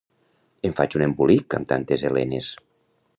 [0.69, 2.51] Em faig un embolic amb tantes Elenes!